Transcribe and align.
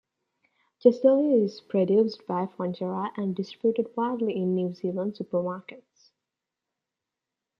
Chesdale 0.79 1.43
is 1.45 1.61
produced 1.61 2.25
by 2.25 2.47
Fonterra 2.47 3.11
and 3.15 3.35
distributed 3.35 3.95
widely 3.95 4.35
in 4.35 4.55
New 4.55 4.73
Zealand 4.73 5.13
supermarkets. 5.13 6.09